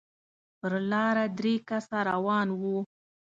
[0.59, 2.77] پر لاره درې کسه روان وو.